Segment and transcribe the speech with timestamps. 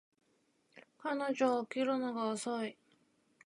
[0.97, 2.75] 彼女は起きるのが遅い